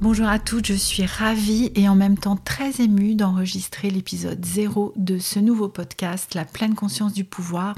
Bonjour 0.00 0.28
à 0.28 0.38
toutes, 0.38 0.66
je 0.66 0.74
suis 0.74 1.04
ravie 1.04 1.72
et 1.74 1.88
en 1.88 1.96
même 1.96 2.16
temps 2.16 2.36
très 2.36 2.80
émue 2.80 3.16
d'enregistrer 3.16 3.90
l'épisode 3.90 4.44
0 4.44 4.92
de 4.94 5.18
ce 5.18 5.40
nouveau 5.40 5.68
podcast, 5.68 6.34
La 6.34 6.44
pleine 6.44 6.76
conscience 6.76 7.12
du 7.12 7.24
pouvoir, 7.24 7.74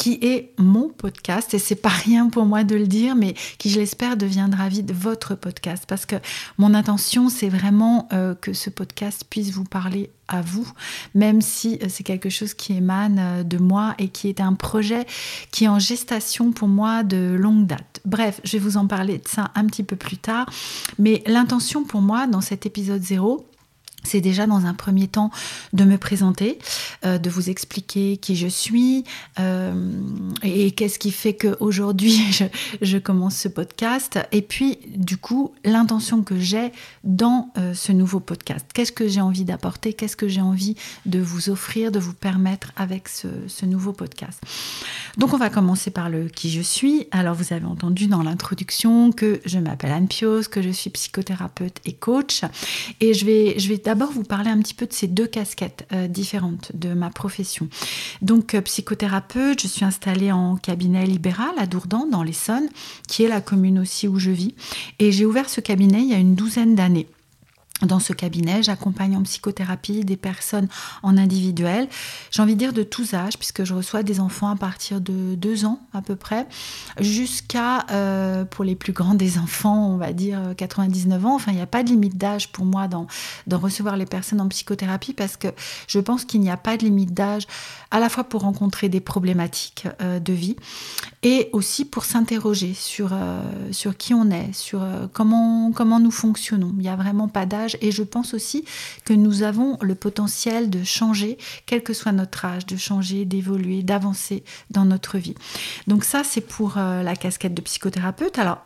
qui 0.00 0.18
est 0.22 0.54
mon 0.56 0.88
podcast, 0.88 1.52
et 1.52 1.58
c'est 1.58 1.74
pas 1.74 1.90
rien 1.90 2.30
pour 2.30 2.46
moi 2.46 2.64
de 2.64 2.74
le 2.74 2.86
dire, 2.86 3.14
mais 3.14 3.34
qui, 3.58 3.68
je 3.68 3.78
l'espère, 3.78 4.16
deviendra 4.16 4.70
vite 4.70 4.90
votre 4.92 5.34
podcast, 5.34 5.84
parce 5.86 6.06
que 6.06 6.16
mon 6.56 6.72
intention, 6.72 7.28
c'est 7.28 7.50
vraiment 7.50 8.08
euh, 8.14 8.34
que 8.34 8.54
ce 8.54 8.70
podcast 8.70 9.26
puisse 9.28 9.50
vous 9.50 9.64
parler 9.64 10.08
à 10.26 10.40
vous, 10.40 10.66
même 11.14 11.42
si 11.42 11.78
euh, 11.82 11.86
c'est 11.90 12.02
quelque 12.02 12.30
chose 12.30 12.54
qui 12.54 12.72
émane 12.72 13.18
euh, 13.18 13.42
de 13.42 13.58
moi 13.58 13.94
et 13.98 14.08
qui 14.08 14.30
est 14.30 14.40
un 14.40 14.54
projet 14.54 15.04
qui 15.50 15.64
est 15.64 15.68
en 15.68 15.78
gestation 15.78 16.50
pour 16.50 16.68
moi 16.68 17.02
de 17.02 17.36
longue 17.38 17.66
date. 17.66 18.00
Bref, 18.06 18.40
je 18.42 18.52
vais 18.52 18.58
vous 18.58 18.78
en 18.78 18.86
parler 18.86 19.18
de 19.18 19.28
ça 19.28 19.50
un 19.54 19.66
petit 19.66 19.82
peu 19.82 19.96
plus 19.96 20.16
tard, 20.16 20.46
mais 20.98 21.22
l'intention 21.26 21.84
pour 21.84 22.00
moi 22.00 22.26
dans 22.26 22.40
cet 22.40 22.64
épisode 22.64 23.02
0, 23.02 23.49
c'est 24.02 24.20
déjà 24.20 24.46
dans 24.46 24.66
un 24.66 24.74
premier 24.74 25.08
temps 25.08 25.30
de 25.72 25.84
me 25.84 25.98
présenter, 25.98 26.58
euh, 27.04 27.18
de 27.18 27.30
vous 27.30 27.50
expliquer 27.50 28.16
qui 28.16 28.36
je 28.36 28.46
suis 28.48 29.04
euh, 29.38 29.90
et 30.42 30.70
qu'est-ce 30.72 30.98
qui 30.98 31.10
fait 31.10 31.34
qu'aujourd'hui 31.34 32.20
je, 32.30 32.44
je 32.80 32.98
commence 32.98 33.36
ce 33.36 33.48
podcast. 33.48 34.18
Et 34.32 34.42
puis, 34.42 34.78
du 34.94 35.16
coup, 35.16 35.52
l'intention 35.64 36.22
que 36.22 36.38
j'ai 36.38 36.72
dans 37.04 37.50
euh, 37.58 37.74
ce 37.74 37.92
nouveau 37.92 38.20
podcast. 38.20 38.66
Qu'est-ce 38.72 38.92
que 38.92 39.08
j'ai 39.08 39.20
envie 39.20 39.44
d'apporter? 39.44 39.92
Qu'est-ce 39.92 40.16
que 40.16 40.28
j'ai 40.28 40.40
envie 40.40 40.76
de 41.06 41.20
vous 41.20 41.50
offrir, 41.50 41.92
de 41.92 41.98
vous 41.98 42.14
permettre 42.14 42.72
avec 42.76 43.08
ce, 43.08 43.28
nouveau 43.64 43.92
podcast? 43.92 44.40
Donc, 45.18 45.34
on 45.34 45.38
va 45.38 45.50
commencer 45.50 45.90
par 45.90 46.08
le 46.08 46.28
qui 46.28 46.50
je 46.50 46.60
suis. 46.60 47.06
Alors, 47.10 47.34
vous 47.34 47.52
avez 47.52 47.66
entendu 47.66 48.06
dans 48.06 48.22
l'introduction 48.22 49.12
que 49.12 49.40
je 49.44 49.58
m'appelle 49.58 49.92
Anne 49.92 50.08
Pios, 50.08 50.42
que 50.50 50.62
je 50.62 50.70
suis 50.70 50.90
psychothérapeute 50.90 51.78
et 51.84 51.92
coach. 51.92 52.42
Et 53.00 53.14
je 53.14 53.24
vais, 53.24 53.58
je 53.58 53.68
vais 53.68 53.78
d'abord 53.90 54.12
vous 54.12 54.22
parler 54.22 54.50
un 54.50 54.60
petit 54.60 54.74
peu 54.74 54.86
de 54.86 54.92
ces 54.92 55.08
deux 55.08 55.26
casquettes 55.26 55.84
euh, 55.92 56.06
différentes 56.06 56.70
de 56.74 56.94
ma 56.94 57.10
profession. 57.10 57.68
Donc 58.22 58.54
euh, 58.54 58.60
psychothérapeute, 58.60 59.60
je 59.60 59.66
suis 59.66 59.84
installée 59.84 60.30
en 60.30 60.54
cabinet 60.54 61.04
libéral 61.06 61.50
à 61.58 61.66
Dourdan 61.66 62.06
dans 62.08 62.22
l'Essonne, 62.22 62.68
qui 63.08 63.24
est 63.24 63.28
la 63.28 63.40
commune 63.40 63.80
aussi 63.80 64.06
où 64.06 64.20
je 64.20 64.30
vis. 64.30 64.54
Et 65.00 65.10
j'ai 65.10 65.26
ouvert 65.26 65.50
ce 65.50 65.60
cabinet 65.60 66.02
il 66.02 66.08
y 66.08 66.14
a 66.14 66.18
une 66.18 66.36
douzaine 66.36 66.76
d'années. 66.76 67.08
Dans 67.82 67.98
ce 67.98 68.12
cabinet, 68.12 68.62
j'accompagne 68.62 69.16
en 69.16 69.22
psychothérapie 69.22 70.04
des 70.04 70.18
personnes 70.18 70.68
en 71.02 71.16
individuel. 71.16 71.88
J'ai 72.30 72.42
envie 72.42 72.54
de 72.54 72.58
dire 72.58 72.72
de 72.74 72.82
tous 72.82 73.14
âges, 73.14 73.38
puisque 73.38 73.64
je 73.64 73.72
reçois 73.72 74.02
des 74.02 74.20
enfants 74.20 74.50
à 74.50 74.56
partir 74.56 75.00
de 75.00 75.34
deux 75.34 75.64
ans 75.64 75.80
à 75.94 76.02
peu 76.02 76.14
près, 76.14 76.46
jusqu'à, 77.00 77.86
euh, 77.90 78.44
pour 78.44 78.64
les 78.64 78.74
plus 78.76 78.92
grands 78.92 79.14
des 79.14 79.38
enfants, 79.38 79.88
on 79.88 79.96
va 79.96 80.12
dire 80.12 80.40
99 80.56 81.24
ans. 81.24 81.34
Enfin, 81.34 81.52
il 81.52 81.56
n'y 81.56 81.62
a 81.62 81.66
pas 81.66 81.82
de 81.82 81.88
limite 81.88 82.18
d'âge 82.18 82.52
pour 82.52 82.66
moi 82.66 82.86
dans, 82.86 83.06
dans 83.46 83.58
recevoir 83.58 83.96
les 83.96 84.06
personnes 84.06 84.42
en 84.42 84.48
psychothérapie, 84.48 85.14
parce 85.14 85.38
que 85.38 85.48
je 85.86 85.98
pense 86.00 86.26
qu'il 86.26 86.40
n'y 86.40 86.50
a 86.50 86.58
pas 86.58 86.76
de 86.76 86.84
limite 86.84 87.14
d'âge 87.14 87.46
à 87.90 87.98
la 87.98 88.10
fois 88.10 88.24
pour 88.24 88.42
rencontrer 88.42 88.88
des 88.90 89.00
problématiques 89.00 89.88
euh, 90.02 90.20
de 90.20 90.32
vie 90.32 90.56
et 91.22 91.48
aussi 91.52 91.84
pour 91.84 92.04
s'interroger 92.04 92.74
sur, 92.74 93.10
euh, 93.12 93.42
sur 93.72 93.96
qui 93.96 94.12
on 94.12 94.30
est, 94.30 94.52
sur 94.52 94.86
comment, 95.12 95.72
comment 95.72 95.98
nous 95.98 96.10
fonctionnons. 96.10 96.72
Il 96.76 96.82
n'y 96.82 96.88
a 96.88 96.96
vraiment 96.96 97.28
pas 97.28 97.46
d'âge 97.46 97.69
et 97.80 97.90
je 97.90 98.02
pense 98.02 98.34
aussi 98.34 98.64
que 99.04 99.12
nous 99.12 99.42
avons 99.42 99.78
le 99.80 99.94
potentiel 99.94 100.70
de 100.70 100.84
changer, 100.84 101.38
quel 101.66 101.82
que 101.82 101.92
soit 101.92 102.12
notre 102.12 102.44
âge, 102.44 102.66
de 102.66 102.76
changer, 102.76 103.24
d'évoluer, 103.24 103.82
d'avancer 103.82 104.44
dans 104.70 104.84
notre 104.84 105.18
vie. 105.18 105.34
Donc 105.86 106.04
ça, 106.04 106.22
c'est 106.24 106.40
pour 106.40 106.78
euh, 106.78 107.02
la 107.02 107.16
casquette 107.16 107.54
de 107.54 107.62
psychothérapeute. 107.62 108.38
Alors, 108.38 108.64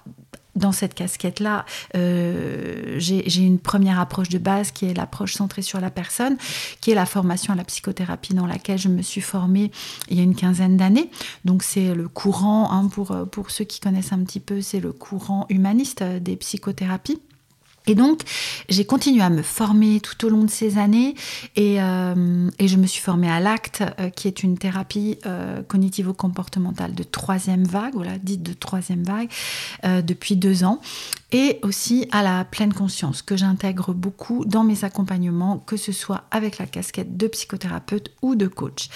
dans 0.57 0.73
cette 0.73 0.95
casquette-là, 0.95 1.65
euh, 1.97 2.95
j'ai 2.99 3.43
une 3.43 3.59
première 3.59 3.99
approche 3.99 4.29
de 4.29 4.39
base 4.39 4.71
qui 4.71 4.87
est 4.87 4.95
l'approche 4.95 5.35
centrée 5.35 5.63
sur 5.63 5.81
la 5.81 5.91
personne, 5.91 6.37
qui 6.81 6.93
est 6.93 6.95
la 6.95 7.07
formation 7.07 7.53
à 7.53 7.57
la 7.57 7.65
psychothérapie 7.65 8.35
dans 8.35 8.47
laquelle 8.47 8.79
je 8.79 8.89
me 8.89 9.03
suis 9.03 9.21
formée 9.21 9.73
il 10.09 10.17
y 10.17 10.21
a 10.21 10.23
une 10.23 10.37
quinzaine 10.37 10.77
d'années. 10.77 11.11
Donc 11.45 11.65
c'est 11.65 11.93
le 11.93 12.07
courant, 12.07 12.71
hein, 12.71 12.87
pour, 12.87 13.17
pour 13.33 13.51
ceux 13.51 13.65
qui 13.65 13.81
connaissent 13.81 14.13
un 14.13 14.23
petit 14.23 14.41
peu, 14.41 14.61
c'est 14.61 14.81
le 14.81 14.93
courant 14.93 15.47
humaniste 15.49 16.05
des 16.05 16.37
psychothérapies. 16.37 17.21
Et 17.87 17.95
donc, 17.95 18.22
j'ai 18.69 18.87
continué 18.87 19.22
à 19.22 19.28
me 19.28 19.43
former 19.43 20.00
tout 20.00 20.25
au 20.25 20.31
long 20.31 20.43
de 20.43 20.50
ces 20.50 20.78
années 20.78 21.15
et, 21.55 21.83
euh, 21.83 22.49
je 22.59 22.77
me 22.77 22.87
suis 22.87 23.03
formée 23.03 23.31
à 23.31 23.41
l'ACT, 23.41 23.83
euh, 23.83 24.09
qui 24.09 24.27
est 24.27 24.43
une 24.43 24.56
thérapie 24.56 25.19
euh, 25.27 25.62
cognitivo-comportementale 25.62 26.94
de 26.94 27.03
troisième 27.03 27.65
vague, 27.65 27.94
voilà, 27.94 28.17
dite 28.19 28.43
de 28.43 28.55
troisième 28.55 29.03
vague, 29.03 29.28
depuis 30.03 30.37
deux 30.37 30.65
ans, 30.65 30.81
et 31.33 31.59
aussi 31.62 32.09
à 32.11 32.23
la 32.23 32.44
pleine 32.44 32.73
conscience, 32.73 33.23
que 33.23 33.37
j'intègre 33.37 33.93
beaucoup 33.93 34.44
dans 34.44 34.65
mes 34.65 34.84
accompagnements, 34.84 35.59
que 35.59 35.77
ce 35.77 35.93
soit 35.93 36.25
avec 36.31 36.59
la 36.59 36.67
casquette 36.67 37.17
de 37.17 37.27
psychothérapeute 37.27 38.11
ou 38.23 38.34
de 38.34 38.47
coach. 38.47 38.89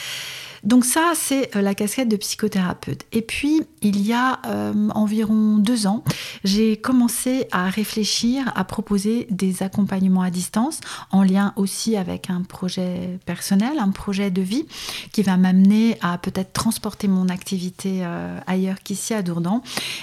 Donc 0.64 0.84
ça, 0.84 1.12
c'est 1.14 1.54
euh, 1.56 1.62
la 1.62 1.74
casquette 1.74 2.08
de 2.08 2.16
psychothérapeute. 2.16 3.04
Et 3.12 3.22
puis, 3.22 3.62
il 3.82 4.04
y 4.04 4.12
a 4.12 4.40
euh, 4.46 4.88
environ 4.94 5.58
deux 5.58 5.86
ans, 5.86 6.02
j'ai 6.44 6.76
commencé 6.76 7.46
à 7.52 7.68
réfléchir 7.68 8.52
à 8.54 8.64
proposer 8.64 9.26
des 9.30 9.62
accompagnements 9.62 10.22
à 10.22 10.30
distance, 10.30 10.80
en 11.10 11.22
lien 11.22 11.52
aussi 11.56 11.96
avec 11.96 12.30
un 12.30 12.42
projet 12.42 13.18
personnel, 13.26 13.78
un 13.78 13.90
projet 13.90 14.30
de 14.30 14.42
vie, 14.42 14.66
qui 15.12 15.22
va 15.22 15.36
m'amener 15.36 15.96
à 16.00 16.18
peut-être 16.18 16.52
transporter 16.52 17.08
mon 17.08 17.28
activité 17.28 18.00
euh, 18.02 18.38
ailleurs 18.46 18.80
qu'ici 18.82 19.14
à 19.14 19.22
Dourdan. 19.22 19.62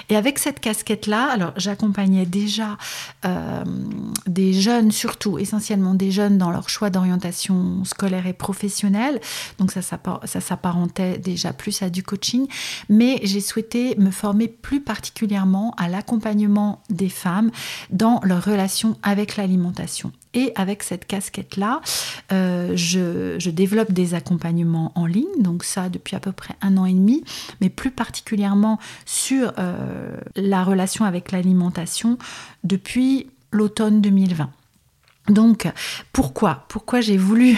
Et 0.10 0.16
avec 0.16 0.40
cette 0.40 0.60
casquette-là, 0.60 1.30
alors 1.32 1.54
j'accompagnais 1.58 2.26
déjà 2.26 2.78
des 4.28 4.54
jeunes, 4.54 4.92
surtout 4.92 5.40
essentiellement 5.40 5.96
des 5.96 6.12
jeunes 6.12 6.38
dans 6.38 6.52
leur 6.52 6.70
choix 6.70 6.90
d'orientation 6.90 7.84
scolaire 7.84 8.28
et 8.28 8.34
professionnelle. 8.34 9.20
S'apparentait 10.56 11.18
déjà 11.18 11.52
plus 11.52 11.82
à 11.82 11.90
du 11.90 12.02
coaching, 12.02 12.48
mais 12.88 13.20
j'ai 13.24 13.42
souhaité 13.42 13.96
me 13.98 14.10
former 14.10 14.48
plus 14.48 14.80
particulièrement 14.80 15.74
à 15.78 15.90
l'accompagnement 15.90 16.82
des 16.90 17.10
femmes 17.10 17.52
dans 17.90 18.22
leur 18.24 18.46
relation 18.46 18.98
avec 19.04 19.36
l'alimentation. 19.36 20.14
Et 20.34 20.54
avec 20.56 20.84
cette 20.84 21.06
casquette-là, 21.08 21.82
euh, 22.32 22.74
je, 22.76 23.50
développe 23.50 23.92
des 23.92 24.14
accompagnements 24.14 24.92
en 24.96 25.06
ligne, 25.06 25.42
donc 25.42 25.64
ça 25.64 25.90
depuis 25.90 26.16
à 26.16 26.20
peu 26.20 26.32
près 26.32 26.56
un 26.62 26.78
an 26.78 26.86
et 26.86 26.94
demi, 26.94 27.24
mais 27.62 27.70
plus 27.70 27.92
particulièrement 27.92 28.80
sur 29.06 29.54
euh, 29.60 30.18
la 30.36 30.64
relation 30.64 31.06
avec 31.06 31.32
l'alimentation 31.32 32.18
depuis 32.64 33.28
l'automne 33.52 34.02
2020. 34.02 34.50
Donc, 35.28 35.68
pourquoi 36.14 36.66
Pourquoi 36.68 37.02
j'ai 37.02 37.18
voulu 37.18 37.58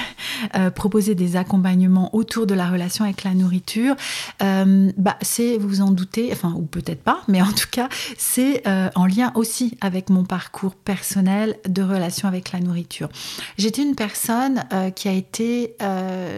euh, 0.55 0.69
proposer 0.69 1.15
des 1.15 1.35
accompagnements 1.35 2.15
autour 2.15 2.47
de 2.47 2.53
la 2.53 2.69
relation 2.69 3.03
avec 3.03 3.23
la 3.23 3.33
nourriture? 3.33 3.95
Euh, 4.41 4.91
bah, 4.97 5.17
C'est, 5.21 5.57
vous 5.57 5.67
vous 5.67 5.81
en 5.81 5.91
doutez, 5.91 6.29
enfin, 6.31 6.53
ou 6.55 6.61
peut-être 6.61 7.03
pas, 7.03 7.21
mais 7.27 7.41
en 7.41 7.51
tout 7.51 7.67
cas, 7.69 7.89
c'est 8.17 8.65
euh, 8.67 8.89
en 8.95 9.05
lien 9.05 9.31
aussi 9.35 9.77
avec 9.81 10.09
mon 10.09 10.23
parcours 10.23 10.75
personnel 10.75 11.57
de 11.67 11.81
relation 11.81 12.27
avec 12.27 12.51
la 12.51 12.59
nourriture. 12.59 13.09
J'étais 13.57 13.81
une 13.81 13.95
personne 13.95 14.63
qui 14.95 15.07
a 15.07 15.13
été, 15.13 15.75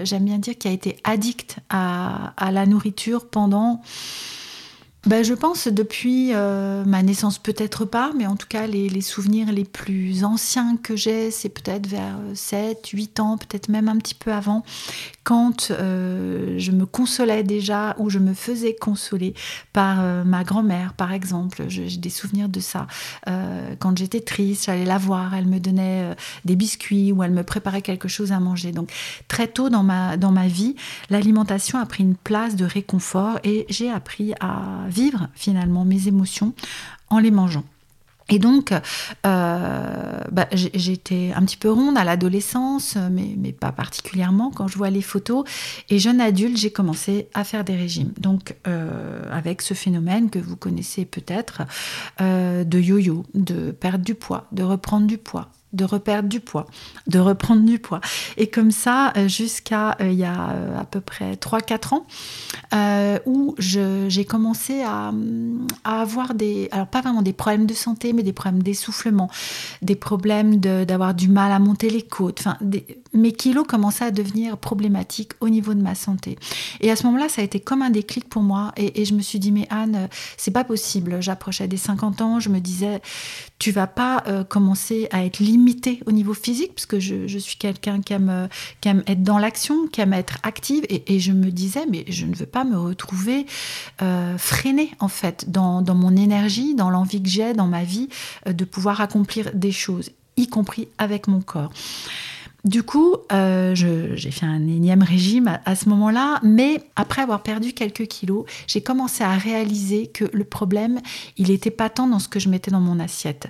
j'aime 0.04 0.26
bien 0.26 0.38
dire, 0.38 0.58
qui 0.58 0.68
a 0.68 0.72
été 0.72 0.98
addicte 1.04 1.58
à, 1.70 2.34
à 2.38 2.52
la 2.52 2.66
nourriture 2.66 3.30
pendant 3.30 3.82
ben, 5.06 5.24
je 5.24 5.34
pense 5.34 5.68
depuis 5.68 6.34
euh, 6.34 6.84
ma 6.84 7.02
naissance, 7.04 7.38
peut-être 7.38 7.86
pas, 7.86 8.12
mais 8.18 8.28
en 8.28 8.36
tout 8.36 8.48
cas, 8.48 8.68
les, 8.68 8.90
les 8.90 9.02
souvenirs 9.02 9.52
les 9.52 9.64
plus 9.64 10.26
anciens 10.26 10.76
que 10.76 10.96
j'ai, 10.98 11.32
c'est 11.32 11.50
peut-être 11.50 11.88
vers 11.88 12.18
7, 12.34 12.86
8 12.86 13.20
ans, 13.22 13.38
peut-être 13.38 13.70
même 13.70 13.88
un 13.88 13.98
petit 13.98 14.16
peu 14.16 14.34
avant, 14.34 14.64
quand 15.30 15.70
euh, 15.70 16.56
je 16.58 16.72
me 16.72 16.88
consolais 16.88 17.44
déjà 17.44 17.96
ou 18.00 18.10
je 18.10 18.18
me 18.18 18.34
faisais 18.34 18.74
consoler 18.74 19.36
par 19.74 19.98
euh, 20.00 20.24
ma 20.24 20.44
grand-mère, 20.44 20.94
par 20.94 21.14
exemple. 21.14 21.66
J'ai 21.68 21.86
des 21.98 22.10
souvenirs 22.10 22.50
de 22.50 22.60
ça. 22.60 22.88
Euh, 23.28 23.76
quand 23.78 23.96
j'étais 23.96 24.22
triste, 24.22 24.66
j'allais 24.66 24.86
la 24.86 24.98
voir, 24.98 25.36
elle 25.36 25.46
me 25.46 25.60
donnait 25.60 26.16
des 26.46 26.56
biscuits 26.56 27.12
ou 27.12 27.22
elle 27.22 27.30
me 27.30 27.44
préparait 27.44 27.84
quelque 27.84 28.08
chose 28.08 28.32
à 28.32 28.40
manger. 28.40 28.72
Donc 28.72 28.92
très 29.28 29.48
tôt 29.48 29.70
dans 29.70 29.84
ma, 29.84 30.18
dans 30.18 30.32
ma 30.32 30.48
vie, 30.48 30.76
l'alimentation 31.12 31.78
a 31.78 31.86
pris 31.86 32.02
une 32.02 32.16
place 32.16 32.56
de 32.56 32.66
réconfort 32.66 33.38
et 33.44 33.68
j'ai 33.70 33.92
appris 33.92 34.34
à 34.40 34.88
vivre 34.88 35.28
finalement 35.36 35.86
mes 35.86 36.08
émotions 36.08 36.56
en 37.12 37.20
les 37.20 37.30
mangeant. 37.30 37.66
Et 38.30 38.40
donc, 38.40 38.74
euh, 39.26 40.20
bah, 40.32 40.48
j'étais 40.52 41.32
un 41.36 41.44
petit 41.44 41.58
peu 41.58 41.72
ronde 41.72 41.98
à 41.98 42.04
l'adolescence, 42.04 42.98
mais, 43.12 43.52
pas 43.52 43.72
particulièrement 43.72 44.52
quand 44.52 44.68
je 44.68 44.78
vois 44.78 44.90
les 44.90 45.02
photos. 45.02 45.44
Et 45.90 46.00
jeune 46.00 46.22
adulte, 46.22 46.58
j'ai 46.58 46.72
commencé 46.72 47.28
à 47.34 47.44
faire 47.44 47.64
des 47.64 47.76
régimes. 47.76 48.14
Donc, 48.20 48.56
euh, 48.68 49.24
avec 49.32 49.62
ce 49.62 49.74
phénomène 49.74 50.30
que 50.30 50.40
vous 50.40 50.56
connaissez 50.56 51.06
peut-être, 51.06 51.64
euh, 52.22 52.64
de 52.64 52.80
yo-yo, 52.80 53.26
de 53.34 53.72
perdre 53.72 54.06
du 54.06 54.16
poids, 54.16 54.46
de 54.52 54.64
reprendre 54.64 55.08
du 55.08 55.18
poids, 55.18 55.50
de 55.72 55.86
reperdre 55.86 56.28
du 56.28 56.40
poids, 56.40 56.66
de 57.08 57.20
reprendre 57.20 57.64
du 57.64 57.78
poids. 57.78 58.02
Et 58.38 58.48
comme 58.48 58.72
ça, 58.72 59.14
euh, 59.18 59.28
jusqu'à 59.28 59.96
euh, 60.02 60.12
il 60.12 60.18
y 60.18 60.24
a 60.24 60.50
euh, 60.50 60.80
à 60.80 60.84
peu 60.84 61.00
près 61.00 61.34
3-4 61.34 61.96
ans, 61.96 62.06
où 63.26 63.56
j'ai 63.60 64.26
commencé 64.26 64.82
à, 64.84 65.12
avoir 65.84 66.34
des, 66.34 66.70
alors 66.72 66.88
pas 66.88 67.02
vraiment 67.02 67.22
des 67.22 67.34
problèmes 67.34 67.66
de 67.66 67.74
santé, 67.74 68.14
mais 68.14 68.24
des 68.24 68.34
problèmes 68.34 68.64
d'essoufflement, 68.64 69.30
des 69.82 69.96
problèmes 69.96 70.60
d'avoir 70.60 71.14
du 71.14 71.28
mal 71.28 71.52
à 71.52 71.60
monter 71.60 71.90
les 71.90 72.02
côtes. 72.02 72.40
Enfin, 72.40 72.58
mes 73.14 73.32
kilos 73.32 73.66
commençaient 73.68 74.06
à 74.06 74.12
devenir 74.12 74.58
problématiques 74.58 75.34
au 75.40 75.50
niveau 75.50 75.74
de 75.74 75.82
ma 75.82 75.96
santé. 75.96 76.38
Et 76.80 76.92
à 76.92 76.96
ce 76.96 77.06
moment-là, 77.08 77.30
ça 77.30 77.42
a 77.42 77.46
été 77.46 77.60
comme 77.60 77.82
un 77.82 77.90
déclic 77.90 78.30
pour 78.30 78.42
moi. 78.42 78.72
Et, 78.78 79.02
et 79.02 79.06
je 79.06 79.14
me 79.14 79.22
suis 79.22 79.40
dit, 79.40 79.52
mais 79.52 79.68
Anne, 79.70 80.08
c'est 80.38 80.52
pas 80.52 80.64
possible. 80.64 81.22
J'approchais 81.22 81.68
des 81.68 81.78
50 81.78 82.22
ans, 82.22 82.40
je 82.40 82.50
me 82.50 82.60
disais, 82.60 83.02
tu 83.58 83.72
vas 83.72 83.88
pas 83.88 84.24
commencer 84.48 85.08
à 85.12 85.26
être 85.26 85.40
limitée 85.40 85.59
au 86.06 86.12
niveau 86.12 86.34
physique, 86.34 86.74
puisque 86.74 87.00
je, 87.00 87.38
suis 87.38 87.58
quelqu'un 87.58 88.02
qui 88.02 88.14
aime, 88.14 88.50
qui 88.82 88.90
être 88.90 89.24
dans 89.24 89.38
l'action, 89.38 89.88
qui 89.88 90.02
aime 90.02 90.14
être 90.14 90.38
active, 90.44 90.86
et, 90.90 91.20
je 91.20 91.32
me 91.32 91.52
disais, 91.52 91.86
mais 91.90 92.06
je 92.08 92.26
ne 92.26 92.36
veux 92.36 92.46
pas 92.46 92.64
me 92.64 92.78
retrouver 92.78 93.46
euh, 94.02 94.38
freinée, 94.38 94.92
en 95.00 95.08
fait, 95.08 95.50
dans, 95.50 95.82
dans, 95.82 95.96
mon 95.96 96.16
énergie, 96.16 96.76
dans 96.76 96.90
l'envie 96.90 97.22
que 97.22 97.30
j'ai 97.30 97.54
dans 97.54 97.68
ma 97.68 97.84
vie 97.84 98.10
euh, 98.48 98.54
de 98.54 98.66
pouvoir 98.66 99.02
accomplir 99.02 99.52
des 99.54 99.72
choses, 99.72 100.12
y 100.38 100.48
compris 100.48 100.88
avec 100.98 101.28
mon 101.28 101.42
corps. 101.42 101.72
Du 102.70 102.84
coup, 102.84 103.16
euh, 103.32 103.74
j'ai 103.74 104.30
fait 104.30 104.46
un 104.46 104.68
énième 104.68 105.02
régime 105.02 105.58
à, 105.66 105.76
ce 105.76 105.90
moment-là, 105.90 106.40
mais 106.44 106.84
après 106.96 107.24
avoir 107.24 107.42
perdu 107.42 107.74
quelques 107.74 108.06
kilos, 108.06 108.46
j'ai 108.68 108.82
commencé 108.82 109.24
à 109.24 109.32
réaliser 109.32 110.06
que 110.06 110.26
le 110.34 110.44
problème, 110.44 111.00
il 111.38 111.48
n'était 111.48 111.72
pas 111.72 111.90
tant 111.90 112.06
dans 112.06 112.20
ce 112.20 112.28
que 112.28 112.40
je 112.40 112.48
mettais 112.48 112.70
dans 112.70 112.80
mon 112.80 113.00
assiette. 113.00 113.48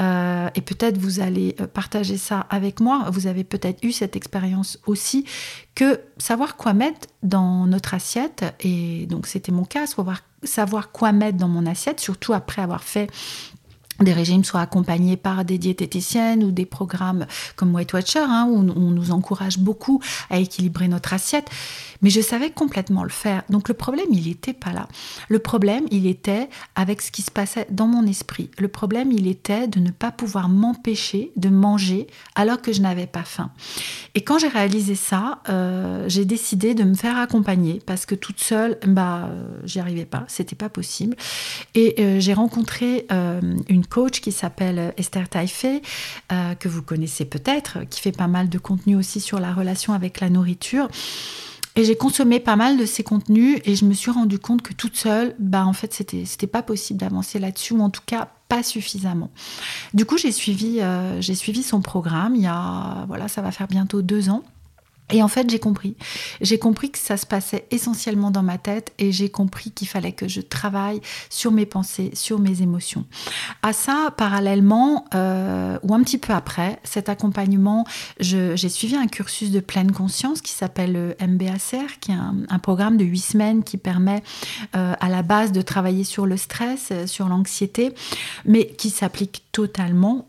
Euh, 0.00 0.48
et 0.54 0.62
peut-être 0.62 0.96
vous 0.96 1.20
allez 1.20 1.54
euh, 1.60 1.66
partager 1.66 2.16
ça 2.16 2.46
avec 2.48 2.80
moi, 2.80 3.10
vous 3.12 3.26
avez 3.26 3.44
peut-être 3.44 3.84
eu 3.84 3.92
cette 3.92 4.16
expérience 4.16 4.78
aussi, 4.86 5.26
que 5.74 6.00
savoir 6.16 6.56
quoi 6.56 6.72
mettre 6.72 7.08
dans 7.22 7.66
notre 7.66 7.92
assiette, 7.92 8.56
et 8.60 9.04
donc 9.04 9.26
c'était 9.26 9.52
mon 9.52 9.66
cas, 9.66 9.86
savoir, 9.86 10.22
savoir 10.44 10.92
quoi 10.92 11.12
mettre 11.12 11.36
dans 11.36 11.48
mon 11.48 11.66
assiette, 11.66 12.00
surtout 12.00 12.32
après 12.32 12.62
avoir 12.62 12.82
fait 12.82 13.10
des 14.02 14.12
régimes 14.12 14.44
soient 14.44 14.60
accompagnés 14.60 15.16
par 15.16 15.44
des 15.44 15.58
diététiciennes 15.58 16.44
ou 16.44 16.50
des 16.50 16.66
programmes 16.66 17.26
comme 17.56 17.74
Weight 17.74 17.92
Watcher, 17.92 18.24
hein, 18.26 18.46
où 18.48 18.58
on 18.58 18.90
nous 18.90 19.10
encourage 19.10 19.58
beaucoup 19.58 20.00
à 20.30 20.38
équilibrer 20.38 20.88
notre 20.88 21.12
assiette. 21.12 21.48
Mais 22.02 22.10
je 22.10 22.20
savais 22.20 22.50
complètement 22.50 23.04
le 23.04 23.10
faire. 23.10 23.42
Donc 23.48 23.68
le 23.68 23.74
problème, 23.74 24.06
il 24.10 24.26
n'était 24.26 24.52
pas 24.52 24.72
là. 24.72 24.88
Le 25.28 25.38
problème, 25.38 25.84
il 25.90 26.06
était 26.06 26.48
avec 26.74 27.00
ce 27.00 27.12
qui 27.12 27.22
se 27.22 27.30
passait 27.30 27.66
dans 27.70 27.86
mon 27.86 28.06
esprit. 28.06 28.50
Le 28.58 28.68
problème, 28.68 29.12
il 29.12 29.28
était 29.28 29.68
de 29.68 29.78
ne 29.78 29.90
pas 29.90 30.10
pouvoir 30.10 30.48
m'empêcher 30.48 31.30
de 31.36 31.48
manger 31.48 32.08
alors 32.34 32.60
que 32.60 32.72
je 32.72 32.80
n'avais 32.80 33.06
pas 33.06 33.22
faim. 33.22 33.50
Et 34.14 34.22
quand 34.22 34.38
j'ai 34.38 34.48
réalisé 34.48 34.96
ça, 34.96 35.40
euh, 35.48 36.08
j'ai 36.08 36.24
décidé 36.24 36.74
de 36.74 36.82
me 36.82 36.94
faire 36.94 37.18
accompagner 37.18 37.80
parce 37.86 38.04
que 38.04 38.14
toute 38.14 38.40
seule, 38.40 38.78
bah, 38.86 39.30
j'y 39.64 39.78
arrivais 39.78 40.04
pas. 40.04 40.24
C'était 40.26 40.56
pas 40.56 40.68
possible. 40.68 41.16
Et 41.74 41.94
euh, 41.98 42.20
j'ai 42.20 42.34
rencontré 42.34 43.06
euh, 43.12 43.40
une 43.68 43.86
coach 43.92 44.20
qui 44.20 44.32
s'appelle 44.32 44.94
Esther 44.96 45.28
Taïfé, 45.28 45.82
que 46.30 46.68
vous 46.68 46.82
connaissez 46.82 47.24
peut-être, 47.24 47.78
qui 47.90 48.00
fait 48.00 48.12
pas 48.12 48.28
mal 48.28 48.48
de 48.48 48.58
contenu 48.58 48.96
aussi 48.96 49.20
sur 49.20 49.38
la 49.38 49.52
relation 49.52 49.92
avec 49.92 50.20
la 50.20 50.30
nourriture. 50.30 50.88
Et 51.74 51.84
j'ai 51.84 51.96
consommé 51.96 52.38
pas 52.38 52.56
mal 52.56 52.76
de 52.76 52.84
ces 52.84 53.02
contenus 53.02 53.60
et 53.64 53.76
je 53.76 53.86
me 53.86 53.94
suis 53.94 54.10
rendu 54.10 54.38
compte 54.38 54.60
que 54.60 54.74
toute 54.74 54.96
seule, 54.96 55.34
bah 55.38 55.64
en 55.64 55.72
fait, 55.72 55.94
c'était, 55.94 56.26
c'était 56.26 56.46
pas 56.46 56.62
possible 56.62 57.00
d'avancer 57.00 57.38
là-dessus, 57.38 57.72
ou 57.72 57.80
en 57.80 57.88
tout 57.88 58.02
cas 58.04 58.28
pas 58.48 58.62
suffisamment. 58.62 59.30
Du 59.94 60.04
coup, 60.04 60.18
j'ai 60.18 60.32
suivi, 60.32 60.80
euh, 60.80 61.18
j'ai 61.22 61.34
suivi 61.34 61.62
son 61.62 61.80
programme. 61.80 62.36
Il 62.36 62.42
y 62.42 62.46
a, 62.46 63.06
voilà, 63.08 63.26
ça 63.28 63.40
va 63.40 63.50
faire 63.52 63.68
bientôt 63.68 64.02
deux 64.02 64.28
ans. 64.28 64.42
Et 65.12 65.22
en 65.22 65.28
fait, 65.28 65.48
j'ai 65.50 65.58
compris. 65.58 65.94
J'ai 66.40 66.58
compris 66.58 66.90
que 66.90 66.98
ça 66.98 67.16
se 67.16 67.26
passait 67.26 67.66
essentiellement 67.70 68.30
dans 68.30 68.42
ma 68.42 68.58
tête 68.58 68.92
et 68.98 69.12
j'ai 69.12 69.28
compris 69.28 69.70
qu'il 69.70 69.88
fallait 69.88 70.12
que 70.12 70.26
je 70.28 70.40
travaille 70.40 71.00
sur 71.30 71.52
mes 71.52 71.66
pensées, 71.66 72.10
sur 72.14 72.38
mes 72.38 72.62
émotions. 72.62 73.04
À 73.62 73.72
ça, 73.72 74.12
parallèlement, 74.16 75.04
euh, 75.14 75.78
ou 75.82 75.94
un 75.94 76.02
petit 76.02 76.18
peu 76.18 76.32
après 76.32 76.80
cet 76.84 77.08
accompagnement, 77.08 77.84
j'ai 78.18 78.68
suivi 78.68 78.96
un 78.96 79.06
cursus 79.06 79.50
de 79.50 79.60
pleine 79.60 79.92
conscience 79.92 80.40
qui 80.40 80.52
s'appelle 80.52 80.92
le 80.92 81.16
MBACR, 81.26 82.00
qui 82.00 82.12
est 82.12 82.14
un, 82.14 82.58
programme 82.62 82.96
de 82.96 83.04
huit 83.04 83.18
semaines 83.18 83.64
qui 83.64 83.76
permet 83.76 84.22
euh, 84.76 84.94
à 84.98 85.08
la 85.08 85.22
base 85.22 85.50
de 85.50 85.62
travailler 85.62 86.04
sur 86.04 86.26
le 86.26 86.36
stress, 86.36 86.88
euh, 86.92 87.06
sur 87.06 87.28
l'anxiété, 87.28 87.92
mais 88.44 88.66
qui 88.66 88.90
s'applique 88.90 89.42
totalement 89.50 90.26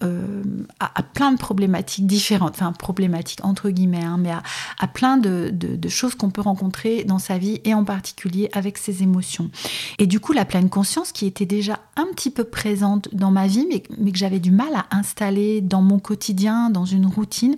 à, 0.79 1.03
plein 1.03 1.31
de 1.31 1.37
problématiques 1.37 2.07
différentes, 2.07 2.55
enfin 2.55 2.73
problématiques 2.73 3.45
entre 3.45 3.69
guillemets, 3.69 4.03
hein, 4.03 4.17
mais 4.19 4.31
à, 4.31 4.41
à 4.79 4.87
plein 4.87 5.17
de, 5.17 5.51
choses 5.89 6.15
qu'on 6.15 6.29
peut 6.29 6.41
rencontrer 6.41 7.03
dans 7.03 7.19
sa 7.19 7.37
vie 7.37 7.61
et 7.65 7.73
en 7.73 7.83
particulier 7.83 8.49
avec 8.53 8.77
ses 8.77 9.03
émotions. 9.03 9.51
Et 9.99 10.07
du 10.07 10.19
coup, 10.19 10.33
la 10.33 10.45
pleine 10.45 10.69
conscience 10.69 11.11
qui 11.11 11.25
était 11.25 11.45
déjà 11.45 11.79
un 11.95 12.07
petit 12.13 12.31
peu 12.31 12.43
présente 12.43 13.09
dans 13.13 13.31
ma 13.31 13.47
vie, 13.47 13.67
mais, 13.69 13.81
que 13.81 14.17
j'avais 14.17 14.39
du 14.39 14.51
mal 14.51 14.73
à 14.73 14.85
installer 14.91 15.61
dans 15.61 15.81
mon 15.81 15.99
quotidien, 15.99 16.69
dans 16.69 16.85
une 16.85 17.05
routine, 17.05 17.55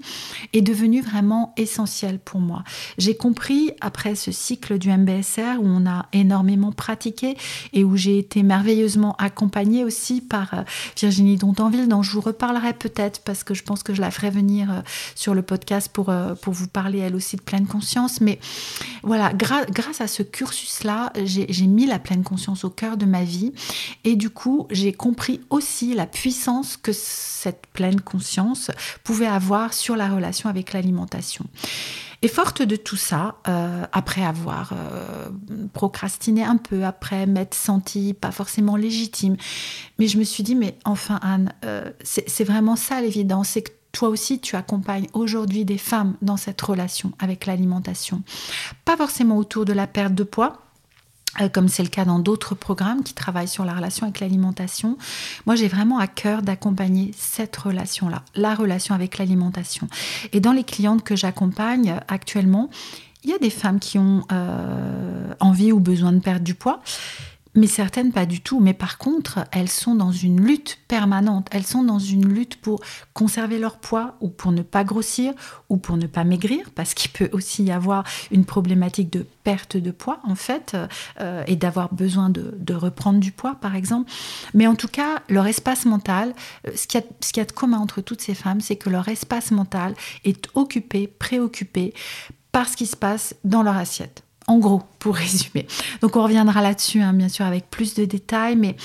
est 0.54 0.62
devenue 0.62 1.02
vraiment 1.02 1.54
essentielle 1.58 2.20
pour 2.20 2.40
moi. 2.40 2.64
J'ai 2.98 3.16
compris 3.16 3.72
après 3.82 4.16
ce 4.16 4.32
cycle 4.32 4.78
du 4.78 4.90
MBSR 4.90 5.60
où 5.62 5.66
on 5.66 5.86
a 5.86 6.08
énormément 6.14 6.72
pratiqué 6.72 7.38
et 7.74 7.84
où 7.84 7.96
j'ai 7.96 8.18
été 8.18 8.44
merveilleusement 8.44 9.16
accompagnée 9.18 9.84
aussi 9.84 10.22
par 10.22 10.54
euh, 10.54 10.64
Virginie 10.98 11.38
Dontanville, 11.38 11.88
dont 11.88 12.02
je 12.02 12.12
vous 12.12 12.22
reparlerai 12.22 12.74
peut-être 12.74 13.22
parce 13.22 13.44
que 13.44 13.54
je 13.54 13.64
pense 13.64 13.84
que 13.84 13.94
je 13.94 14.02
la 14.02 14.12
ferai 14.12 14.30
venir 14.30 14.72
euh, 14.72 14.82
sur 15.16 15.34
le 15.34 15.42
podcast 15.42 15.90
pour, 15.92 16.10
euh, 16.10 16.36
pour 16.36 16.54
vous 16.54 16.68
parler 16.68 17.02
elle 17.06 17.16
aussi 17.16 17.36
de 17.36 17.42
pleine 17.42 17.68
conscience. 17.68 18.22
Mais 18.22 18.40
voilà, 19.04 19.34
grâce 19.34 20.02
à 20.02 20.08
ce 20.08 20.24
cursus-là, 20.24 21.14
j'ai 21.24 21.68
mis 21.68 21.86
la 21.86 22.00
pleine 22.00 22.24
conscience 22.24 22.64
au 22.64 22.70
cœur 22.70 22.98
de 22.98 23.06
ma 23.06 23.24
vie. 23.24 23.54
Et 24.04 24.16
du 24.16 24.30
coup, 24.30 24.68
j'ai 24.72 24.94
compris 24.94 25.42
aussi 25.50 25.94
la 25.94 26.06
puissance 26.06 26.78
que 26.78 26.92
cette 26.94 27.68
pleine 27.74 28.02
conscience 28.02 28.72
pouvait 29.04 29.28
avoir 29.28 29.74
sur 29.74 29.96
la 29.96 30.10
relation 30.10 30.50
avec 30.50 30.74
l'alimentation. 30.74 31.46
Et 32.22 32.28
forte 32.28 32.62
de 32.64 32.76
tout 32.76 32.96
ça, 32.96 33.36
euh, 33.48 33.86
après 33.92 34.24
avoir 34.24 34.74
euh, 34.74 35.30
procrastiné 35.74 36.44
un 36.44 36.58
peu, 36.58 36.84
après 36.84 37.28
m'être 37.28 37.54
sentie 37.54 38.14
pas 38.14 38.32
forcément 38.32 38.78
légitime, 38.78 39.36
mais 40.00 40.08
je 40.08 40.18
me 40.18 40.24
suis 40.24 40.42
dit, 40.42 40.56
mais 40.56 40.78
enfin 40.86 41.20
Anne, 41.22 41.54
euh, 41.66 41.92
c'est 42.04 42.44
vraiment 42.44 42.76
ça 42.76 43.00
l'évidence, 43.02 43.50
c'est 43.50 43.62
que 43.62 43.72
toi 43.96 44.10
aussi, 44.10 44.40
tu 44.42 44.58
accompagnes 44.58 45.08
aujourd'hui 45.14 45.64
des 45.64 45.78
femmes 45.78 46.16
dans 46.22 46.36
cette 46.36 46.62
relation 46.62 47.14
avec 47.18 47.46
l'alimentation. 47.46 48.24
Pas 48.84 48.98
forcément 48.98 49.38
autour 49.38 49.64
de 49.64 49.72
la 49.72 49.88
perte 49.88 50.14
de 50.14 50.26
poids, 50.26 50.58
euh, 51.40 51.48
comme 51.48 51.70
c'est 51.70 51.82
le 51.82 51.88
cas 51.88 52.04
dans 52.04 52.20
d'autres 52.20 52.56
programmes 52.56 53.04
qui 53.04 53.14
travaillent 53.14 53.48
sur 53.48 53.64
la 53.64 53.74
relation 53.74 54.06
avec 54.06 54.20
l'alimentation. 54.20 54.98
Moi, 55.46 55.56
j'ai 55.56 55.70
vraiment 55.70 55.98
à 55.98 56.08
cœur 56.08 56.42
d'accompagner 56.42 57.14
cette 57.18 57.56
relation-là, 57.56 58.22
la 58.36 58.54
relation 58.54 58.94
avec 58.94 59.18
l'alimentation. 59.18 59.88
Et 60.34 60.42
dans 60.42 60.52
les 60.52 60.66
clientes 60.66 61.02
que 61.02 61.16
j'accompagne 61.16 61.98
actuellement, 62.10 62.70
il 63.24 63.30
y 63.30 63.34
a 63.34 63.40
des 63.40 63.50
femmes 63.50 63.80
qui 63.80 63.98
ont 63.98 64.26
euh, 64.34 65.34
envie 65.40 65.72
ou 65.72 65.80
besoin 65.80 66.12
de 66.12 66.20
perdre 66.20 66.44
du 66.44 66.54
poids 66.54 66.82
mais 67.56 67.68
certaines 67.68 68.12
pas 68.12 68.26
du 68.26 68.42
tout. 68.42 68.60
Mais 68.60 68.74
par 68.74 68.98
contre, 68.98 69.40
elles 69.52 69.70
sont 69.70 69.96
dans 69.96 70.12
une 70.12 70.42
lutte 70.42 70.80
permanente. 70.88 71.48
Elles 71.52 71.66
sont 71.66 71.84
dans 71.84 72.00
une 72.00 72.28
lutte 72.28 72.58
pour 72.58 72.82
conserver 73.14 73.58
leur 73.58 73.78
poids 73.78 74.16
ou 74.22 74.30
pour 74.30 74.52
ne 74.52 74.62
pas 74.62 74.84
grossir 74.84 75.34
ou 75.70 75.78
pour 75.78 75.98
ne 75.98 76.08
pas 76.08 76.24
maigrir, 76.24 76.70
parce 76.76 76.94
qu'il 76.94 77.12
peut 77.12 77.30
aussi 77.32 77.64
y 77.64 77.72
avoir 77.72 78.04
une 78.32 78.46
problématique 78.46 79.12
de 79.12 79.26
perte 79.44 79.78
de 79.78 79.92
poids 79.92 80.20
en 80.24 80.36
fait 80.36 80.76
euh, 81.20 81.44
et 81.48 81.56
d'avoir 81.56 81.94
besoin 81.94 82.30
de, 82.30 82.74
reprendre 82.74 83.20
du 83.20 83.32
poids 83.32 83.56
par 83.56 83.76
exemple. 83.76 84.12
Mais 84.54 84.68
en 84.68 84.76
tout 84.76 84.90
cas, 84.90 85.22
leur 85.30 85.48
espace 85.48 85.86
mental, 85.86 86.34
euh, 86.68 86.72
ce 86.76 86.88
qu'il 86.88 87.02
y, 87.38 87.40
a 87.40 87.46
de 87.46 87.52
commun 87.52 87.80
entre 87.80 88.02
toutes 88.02 88.22
ces 88.22 88.36
femmes, 88.36 88.60
c'est 88.60 88.76
que 88.76 88.90
leur 88.90 89.08
espace 89.08 89.52
mental 89.52 89.96
est 90.26 90.50
occupé, 90.56 91.08
préoccupé 91.08 91.94
par 92.52 92.68
ce 92.68 92.76
qui 92.76 92.86
se 92.86 92.96
passe 92.96 93.36
dans 93.44 93.64
leur 93.64 93.78
assiette. 93.78 94.24
En 94.48 94.60
gros, 94.60 94.84
pour 95.00 95.16
résumer. 95.16 95.68
Donc 96.02 96.16
on 96.16 96.24
reviendra 96.24 96.62
là-dessus, 96.62 97.02
hein, 97.02 97.14
bien 97.14 97.30
sûr, 97.30 97.46
avec 97.46 97.70
plus 97.70 97.96
de 97.96 98.06
détails. 98.06 98.56
Mais, 98.56 98.76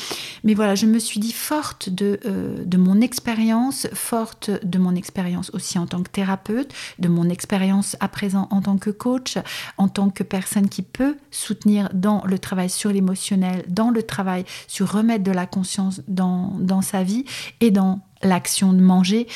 voilà, 0.55 0.75
je 0.75 0.87
me 0.87 0.99
suis 0.99 1.21
dit 1.21 1.33
forte 1.33 1.91
de, 1.91 2.21
euh, 2.27 2.65
de 2.65 2.77
mon 2.77 3.01
expérience, 3.01 3.87
forte 3.93 4.51
de 4.65 4.79
mon 4.79 4.95
expérience 4.95 5.51
aussi 5.55 5.79
en 5.79 5.87
tant 5.87 6.03
que 6.03 6.11
thérapeute, 6.11 6.73
de 6.99 7.09
mon 7.09 7.29
expérience 7.29 7.97
à 8.01 8.09
présent 8.09 8.49
en 8.51 8.63
tant 8.63 8.79
que 8.79 8.91
coach, 8.91 9.39
en 9.77 9.89
tant 9.89 10.11
que 10.11 10.23
personne 10.23 10.69
qui 10.69 10.83
peut 10.83 11.17
soutenir 11.31 11.89
dans 11.93 12.23
le 12.25 12.39
travail 12.39 12.71
sur 12.71 12.91
l'émotionnel, 12.91 13.65
dans 13.69 13.91
le 13.91 14.03
travail 14.03 14.45
sur 14.67 14.91
remettre 14.91 15.25
de 15.25 15.33
la 15.33 15.47
conscience 15.47 16.03
dans, 16.09 16.57
dans 16.59 16.83
sa 16.83 17.03
vie 17.03 17.25
et 17.61 17.71
dans 17.71 18.01
l'action 18.23 18.73
de 18.73 18.81
manger. 18.81 19.27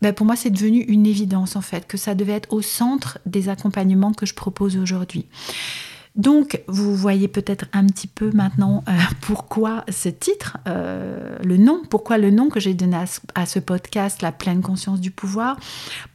Ben 0.00 0.12
pour 0.12 0.26
moi, 0.26 0.36
c'est 0.36 0.50
devenu 0.50 0.80
une 0.82 1.06
évidence 1.06 1.56
en 1.56 1.60
fait, 1.60 1.86
que 1.86 1.96
ça 1.96 2.14
devait 2.14 2.32
être 2.32 2.52
au 2.52 2.62
centre 2.62 3.18
des 3.26 3.48
accompagnements 3.48 4.12
que 4.12 4.26
je 4.26 4.34
propose 4.34 4.76
aujourd'hui. 4.76 5.26
Donc, 6.18 6.60
vous 6.66 6.96
voyez 6.96 7.28
peut-être 7.28 7.66
un 7.72 7.86
petit 7.86 8.08
peu 8.08 8.30
maintenant 8.32 8.82
euh, 8.88 8.92
pourquoi 9.20 9.84
ce 9.88 10.08
titre, 10.08 10.58
euh, 10.66 11.38
le 11.44 11.56
nom, 11.56 11.82
pourquoi 11.88 12.18
le 12.18 12.30
nom 12.30 12.48
que 12.48 12.58
j'ai 12.58 12.74
donné 12.74 12.96
à 13.34 13.46
ce, 13.46 13.58
podcast, 13.60 14.20
La 14.20 14.32
pleine 14.32 14.60
conscience 14.60 15.00
du 15.00 15.12
pouvoir. 15.12 15.58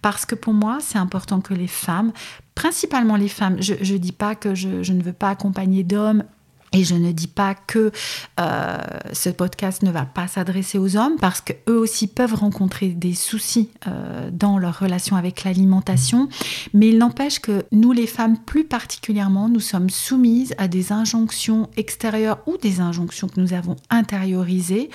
Parce 0.01 0.25
que 0.25 0.35
pour 0.35 0.53
moi, 0.53 0.79
c'est 0.81 0.97
important 0.97 1.39
que 1.39 1.53
les 1.53 1.67
femmes, 1.67 2.11
principalement 2.53 3.15
les 3.15 3.29
femmes, 3.29 3.57
je 3.61 3.73
ne 3.73 3.97
dis 3.97 4.11
pas 4.11 4.35
que 4.35 4.55
je, 4.55 4.83
je 4.83 4.91
ne 4.91 5.01
veux 5.01 5.13
pas 5.13 5.29
accompagner 5.29 5.83
d'hommes 5.83 6.25
et 6.73 6.83
je 6.83 6.95
ne 6.95 7.11
dis 7.11 7.27
pas 7.27 7.55
que 7.55 7.91
euh, 8.39 8.77
ce 9.13 9.29
podcast 9.29 9.83
ne 9.83 9.91
va 9.91 10.05
pas 10.05 10.27
s'adresser 10.27 10.79
aux 10.79 10.97
hommes 10.97 11.17
parce 11.19 11.39
qu'eux 11.39 11.77
aussi 11.77 12.07
peuvent 12.07 12.33
rencontrer 12.33 12.89
des 12.89 13.13
soucis 13.13 13.69
euh, 13.87 14.29
dans 14.31 14.57
leur 14.57 14.79
relation 14.79 15.15
avec 15.15 15.43
l'alimentation. 15.43 16.27
Mais 16.73 16.89
il 16.89 16.97
n'empêche 16.97 17.39
que 17.39 17.65
nous 17.71 17.91
les 17.91 18.07
femmes 18.07 18.37
plus 18.37 18.63
particulièrement, 18.63 19.49
nous 19.49 19.59
sommes 19.59 19.89
soumises 19.89 20.55
à 20.57 20.67
des 20.67 20.91
injonctions 20.91 21.69
extérieures 21.77 22.39
ou 22.47 22.57
des 22.57 22.79
injonctions 22.79 23.27
que 23.27 23.39
nous 23.39 23.53
avons 23.53 23.75
intériorisées 23.89 24.89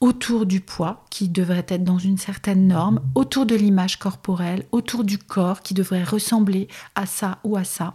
autour 0.00 0.46
du 0.46 0.60
poids 0.60 1.04
qui 1.10 1.28
devrait 1.28 1.66
être 1.68 1.84
dans 1.84 1.98
une 1.98 2.16
certaine 2.16 2.66
norme, 2.66 3.00
autour 3.14 3.44
de 3.44 3.54
l'image 3.54 3.98
corporelle, 3.98 4.64
autour 4.72 5.04
du 5.04 5.18
corps 5.18 5.60
qui 5.60 5.74
devrait 5.74 6.04
ressembler 6.04 6.68
à 6.94 7.04
ça 7.04 7.38
ou 7.44 7.56
à 7.56 7.64
ça. 7.64 7.92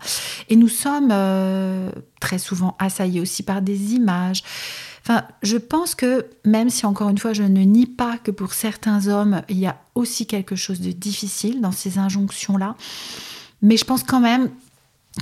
Et 0.49 0.55
nous 0.55 0.67
sommes 0.67 1.09
euh, 1.11 1.91
très 2.19 2.37
souvent 2.37 2.75
assaillis 2.77 3.21
aussi 3.21 3.41
par 3.41 3.63
des 3.63 3.95
images. 3.95 4.43
Enfin, 5.01 5.23
je 5.41 5.57
pense 5.57 5.95
que 5.95 6.27
même 6.45 6.69
si 6.69 6.85
encore 6.85 7.09
une 7.09 7.17
fois 7.17 7.33
je 7.33 7.43
ne 7.43 7.61
nie 7.61 7.87
pas 7.87 8.17
que 8.17 8.31
pour 8.31 8.53
certains 8.53 9.07
hommes 9.07 9.41
il 9.49 9.57
y 9.57 9.67
a 9.67 9.79
aussi 9.95 10.25
quelque 10.25 10.55
chose 10.55 10.81
de 10.81 10.91
difficile 10.91 11.61
dans 11.61 11.71
ces 11.71 11.97
injonctions-là, 11.97 12.75
mais 13.61 13.77
je 13.77 13.85
pense 13.85 14.03
quand 14.03 14.19
même 14.19 14.49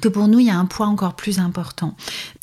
que 0.01 0.07
pour 0.07 0.27
nous, 0.27 0.39
il 0.39 0.47
y 0.47 0.49
a 0.49 0.57
un 0.57 0.65
point 0.65 0.87
encore 0.87 1.15
plus 1.15 1.39
important. 1.39 1.95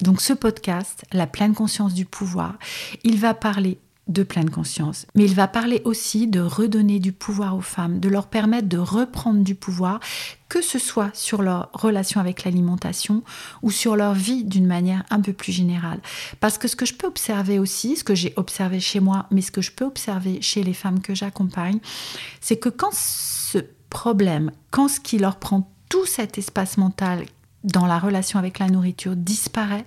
Donc 0.03 0.21
ce 0.21 0.33
podcast, 0.33 1.05
La 1.13 1.27
pleine 1.27 1.55
conscience 1.55 1.95
du 1.95 2.05
pouvoir, 2.05 2.59
il 3.03 3.19
va 3.19 3.35
parler 3.35 3.79
de 4.11 4.23
pleine 4.23 4.51
conscience. 4.51 5.07
Mais 5.15 5.25
il 5.25 5.35
va 5.35 5.49
parler 5.49 5.81
aussi 5.85 6.27
de 6.27 6.41
redonner 6.41 6.99
du 6.99 7.13
pouvoir 7.13 7.57
aux 7.57 7.61
femmes, 7.61 8.01
de 8.01 8.09
leur 8.09 8.27
permettre 8.27 8.69
de 8.69 8.79
reprendre 8.79 9.43
du 9.43 9.55
pouvoir, 9.55 10.01
que 10.49 10.61
ce 10.61 10.79
soit 10.79 11.11
sur 11.15 11.43
leur 11.43 11.71
relation 11.73 12.21
avec 12.21 12.45
l'alimentation 12.45 13.23
ou 13.63 13.71
sur 13.71 13.95
leur 13.95 14.15
vie 14.15 14.45
d'une 14.45 14.67
manière 14.67 15.05
un 15.11 15.21
peu 15.21 15.33
plus 15.33 15.53
générale. 15.53 16.01
Parce 16.41 16.59
que 16.59 16.67
ce 16.67 16.77
que 16.77 16.87
je 16.87 16.95
peux 16.95 17.07
observer 17.07 17.59
aussi, 17.59 17.97
ce 17.97 18.05
que 18.05 18.17
j'ai 18.17 18.33
observé 18.37 18.81
chez 18.81 19.01
moi, 19.01 19.27
mais 19.31 19.43
ce 19.43 19.53
que 19.53 19.63
je 19.63 19.71
peux 19.71 19.85
observer 19.85 20.43
chez 20.43 20.65
les 20.65 20.75
femmes 20.75 21.01
que 21.01 21.15
j'accompagne, 21.15 21.79
c'est 22.41 22.57
que 22.57 22.69
quand 22.69 22.93
ce 22.93 23.59
problème, 23.91 24.51
quand 24.71 24.89
ce 24.89 24.99
qui 24.99 25.19
leur 25.19 25.37
prend 25.37 25.71
tout 25.89 26.07
cet 26.07 26.37
espace 26.37 26.79
mental 26.79 27.25
dans 27.63 27.87
la 27.87 27.99
relation 27.99 28.39
avec 28.39 28.59
la 28.59 28.69
nourriture 28.69 29.15
disparaît, 29.15 29.85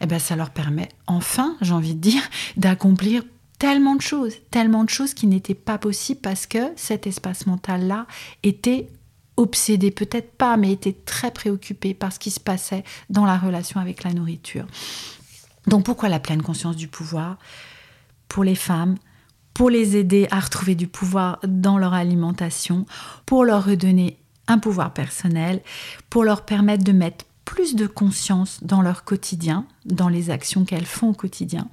eh 0.00 0.06
ben 0.06 0.18
ça 0.18 0.36
leur 0.36 0.50
permet 0.50 0.88
enfin, 1.06 1.56
j'ai 1.60 1.72
envie 1.72 1.94
de 1.94 2.00
dire, 2.00 2.22
d'accomplir 2.56 3.22
tellement 3.58 3.96
de 3.96 4.02
choses, 4.02 4.34
tellement 4.50 4.84
de 4.84 4.90
choses 4.90 5.14
qui 5.14 5.26
n'étaient 5.26 5.54
pas 5.54 5.78
possibles 5.78 6.20
parce 6.20 6.46
que 6.46 6.72
cet 6.76 7.06
espace 7.06 7.46
mental-là 7.46 8.06
était 8.42 8.88
obsédé, 9.36 9.90
peut-être 9.90 10.32
pas, 10.32 10.56
mais 10.56 10.72
était 10.72 10.96
très 11.04 11.30
préoccupé 11.30 11.94
par 11.94 12.12
ce 12.12 12.18
qui 12.18 12.30
se 12.30 12.40
passait 12.40 12.84
dans 13.08 13.24
la 13.24 13.38
relation 13.38 13.80
avec 13.80 14.04
la 14.04 14.12
nourriture. 14.12 14.66
Donc 15.66 15.84
pourquoi 15.84 16.08
la 16.08 16.20
pleine 16.20 16.42
conscience 16.42 16.76
du 16.76 16.88
pouvoir 16.88 17.36
Pour 18.26 18.42
les 18.42 18.54
femmes, 18.54 18.96
pour 19.54 19.70
les 19.70 19.96
aider 19.96 20.26
à 20.30 20.40
retrouver 20.40 20.74
du 20.74 20.88
pouvoir 20.88 21.38
dans 21.46 21.78
leur 21.78 21.94
alimentation, 21.94 22.86
pour 23.26 23.44
leur 23.44 23.64
redonner 23.64 24.18
un 24.48 24.58
pouvoir 24.58 24.92
personnel, 24.92 25.62
pour 26.10 26.24
leur 26.24 26.44
permettre 26.44 26.84
de 26.84 26.92
mettre 26.92 27.24
plus 27.48 27.74
de 27.74 27.86
conscience 27.86 28.58
dans 28.60 28.82
leur 28.82 29.04
quotidien, 29.04 29.64
dans 29.86 30.10
les 30.10 30.28
actions 30.28 30.66
qu'elles 30.66 30.84
font 30.84 31.08
au 31.08 31.14
quotidien, 31.14 31.66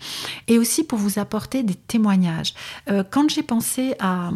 et 0.47 0.57
aussi 0.57 0.85
pour 0.85 0.97
vous 0.97 1.19
apporter 1.19 1.63
des 1.63 1.75
témoignages. 1.75 2.53
Euh, 2.89 3.03
quand 3.03 3.29
j'ai 3.29 3.43
pensé 3.43 3.93
à, 3.99 4.31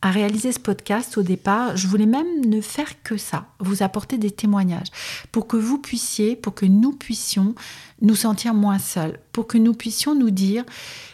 réaliser 0.00 0.52
ce 0.52 0.60
podcast 0.60 1.18
au 1.18 1.22
départ, 1.22 1.76
je 1.76 1.88
voulais 1.88 2.06
même 2.06 2.46
ne 2.46 2.60
faire 2.60 3.02
que 3.02 3.16
ça, 3.16 3.46
vous 3.58 3.82
apporter 3.82 4.16
des 4.16 4.30
témoignages, 4.30 4.86
pour 5.32 5.48
que 5.48 5.56
vous 5.56 5.78
puissiez, 5.78 6.36
pour 6.36 6.54
que 6.54 6.66
nous 6.66 6.92
puissions 6.92 7.56
nous 8.00 8.14
sentir 8.14 8.54
moins 8.54 8.78
seuls, 8.78 9.18
pour 9.32 9.48
que 9.48 9.58
nous 9.58 9.74
puissions 9.74 10.14
nous 10.14 10.30
dire, 10.30 10.64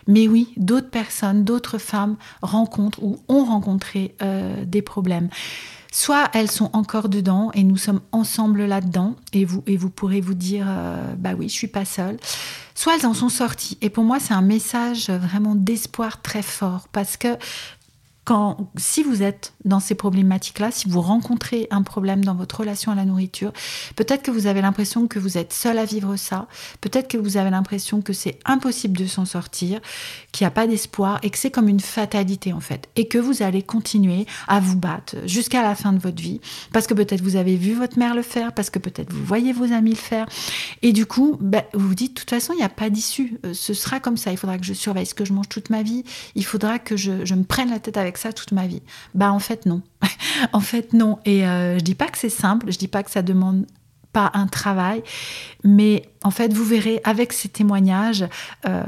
mais 0.07 0.29
oui, 0.29 0.53
d'autres 0.59 0.91
personnes, 0.91 1.45
d'autres 1.45 1.79
femmes 1.79 2.17
rencontrent 2.43 3.03
ou 3.03 3.19
ont 3.29 3.47
rencontré 3.47 4.15
euh, 4.21 4.67
des 4.67 4.83
problèmes. 4.83 5.31
Soit 5.93 6.29
elles 6.35 6.51
sont 6.51 6.71
encore 6.73 7.09
dedans 7.09 7.51
et 7.55 7.63
nous 7.63 7.77
sommes 7.77 8.01
ensemble 8.13 8.65
là-dedans 8.65 9.17
et 9.33 9.45
vous, 9.45 9.63
et 9.67 9.77
vous 9.77 9.91
pourrez 9.91 10.21
vous 10.21 10.35
dire, 10.35 10.67
euh, 10.69 11.15
bah 11.17 11.31
oui, 11.37 11.49
je 11.49 11.55
suis 11.55 11.69
pas 11.69 11.85
seule. 11.85 12.19
Soit 12.75 12.97
elles 12.97 13.07
en 13.07 13.15
sont 13.15 13.31
sorties. 13.31 13.79
Et 13.81 13.89
pour 13.89 14.05
moi, 14.05 14.21
c'est 14.21 14.35
un 14.35 14.43
message 14.43 15.09
vraiment 15.09 15.55
d'espoir 15.55 16.21
très 16.21 16.43
fort 16.43 16.89
parce 16.93 17.17
que 17.17 17.29
quand, 18.27 18.73
si 18.77 19.05
vous 19.05 19.23
êtes 19.23 19.53
dans 19.65 19.79
ces 19.79 19.95
problématiques-là, 19.95 20.73
si 20.73 20.89
vous 20.89 21.01
rencontrez 21.01 21.69
un 21.71 21.83
problème 21.83 22.25
dans 22.25 22.35
votre 22.35 22.59
relation 22.59 22.91
à 22.91 22.97
la 22.97 23.05
nourriture, 23.05 23.53
peut-être 23.95 24.25
que 24.25 24.33
vous 24.33 24.49
avez 24.49 24.61
l'impression 24.61 25.07
que 25.07 25.21
vous 25.21 25.39
êtes 25.39 25.53
seul 25.53 25.79
à 25.79 25.85
vivre 25.85 26.17
ça, 26.17 26.49
peut-être 26.81 27.07
que 27.07 27.19
vous 27.19 27.37
avez 27.37 27.51
l'impression 27.51 28.03
que 28.03 28.13
c'est 28.13 28.41
impossible 28.45 28.99
de 28.99 29.07
s'en 29.07 29.27
sortir, 29.27 29.81
qu'il 30.33 30.45
n'y 30.45 30.49
a 30.49 30.51
pas 30.51 30.67
d'espoir 30.67 31.21
et 31.23 31.31
que 31.31 31.39
c'est 31.39 31.53
comme 31.53 31.69
une 31.69 31.79
fatalité 31.79 32.53
en 32.53 32.59
fait, 32.59 32.89
et 32.97 33.07
que 33.07 33.19
vous 33.19 33.45
allez 33.45 33.63
continuer 33.63 34.27
à 34.49 34.59
vous 34.59 34.77
battre 34.77 35.15
jusqu'à 35.25 35.63
la 35.63 35.77
fin 35.77 35.93
de 35.93 36.01
votre 36.01 36.21
vie, 36.21 36.41
parce 36.73 36.89
que 36.89 36.95
peut-être 36.95 37.23
vous 37.23 37.37
avez 37.37 37.55
vu 37.55 37.75
votre 37.75 37.97
mère 37.97 38.17
le 38.17 38.23
faire, 38.23 38.53
parce 38.53 38.71
que 38.71 38.81
peut-être 38.81 39.13
vous 39.13 39.25
voyez 39.25 39.53
vos 39.53 39.73
amis 39.73 39.91
le 39.91 39.97
faire, 39.97 40.27
et 40.83 40.93
du 40.93 41.07
coup, 41.07 41.39
ben, 41.41 41.63
vous 41.75 41.87
vous 41.87 41.95
dites, 41.95 42.15
de 42.15 42.21
toute 42.21 42.31
façon, 42.31 42.53
il 42.55 42.57
n'y 42.57 42.65
a 42.65 42.69
pas 42.69 42.91
d'issue, 42.91 43.39
euh, 43.45 43.55
ce 43.55 43.73
sera 43.73 44.01
comme 44.01 44.17
ça, 44.17 44.33
il 44.33 44.37
faudra 44.37 44.59
que 44.59 44.65
je 44.65 44.73
surveille 44.73 45.07
ce 45.07 45.15
que 45.15 45.25
je 45.25 45.33
mange 45.33 45.49
toute 45.49 45.71
ma 45.71 45.85
vie, 45.85 46.03
il 46.35 46.45
faudra 46.45 46.81
que 46.81 46.97
je, 46.97 47.25
je 47.25 47.35
me 47.37 47.45
prenne 47.45 47.71
la 47.71 47.79
tête 47.79 47.97
avec 47.97 48.16
ça 48.19 48.33
toute 48.33 48.53
ma 48.53 48.67
vie. 48.67 48.83
Bah 49.15 49.33
en 49.33 49.39
fait 49.39 49.67
non. 49.67 49.83
en 50.53 50.61
fait 50.61 50.93
non. 50.93 51.19
Et 51.25 51.47
euh, 51.47 51.79
je 51.79 51.85
dis 51.85 51.95
pas 51.95 52.07
que 52.07 52.19
c'est 52.19 52.29
simple, 52.29 52.71
je 52.71 52.79
dis 52.79 52.89
pas 52.89 53.03
que 53.03 53.11
ça 53.11 53.23
demande 53.23 53.67
pas 54.13 54.31
un 54.35 54.47
travail, 54.47 55.03
mais 55.63 56.09
en 56.25 56.31
fait 56.31 56.53
vous 56.53 56.65
verrez 56.65 57.01
avec 57.05 57.33
ces 57.33 57.49
témoignages, 57.49 58.25
euh, 58.67 58.83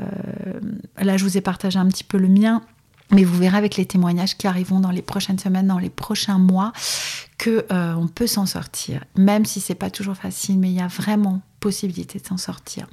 là 0.99 1.17
je 1.17 1.25
vous 1.25 1.37
ai 1.37 1.41
partagé 1.41 1.79
un 1.79 1.87
petit 1.87 2.05
peu 2.05 2.19
le 2.19 2.29
mien. 2.29 2.63
Mais 3.11 3.25
vous 3.25 3.39
verrez 3.39 3.57
avec 3.57 3.77
les 3.77 3.87
témoignages 3.87 4.37
qui 4.37 4.47
arriveront 4.47 4.81
dans 4.81 4.91
les 4.91 5.01
prochaines 5.01 5.39
semaines, 5.39 5.67
dans 5.67 5.79
les 5.79 5.89
prochains 5.89 6.37
mois, 6.37 6.75
que 7.39 7.65
euh, 7.73 7.95
on 7.95 8.07
peut 8.07 8.27
s'en 8.27 8.45
sortir. 8.45 9.03
Même 9.17 9.47
si 9.47 9.61
c'est 9.61 9.75
pas 9.75 9.89
toujours 9.89 10.15
facile, 10.15 10.59
mais 10.59 10.69
il 10.69 10.75
y 10.75 10.83
a 10.83 10.89
vraiment 10.89 11.41
possibilité 11.59 12.19
de 12.19 12.27
s'en 12.27 12.37
sortir. 12.37 12.87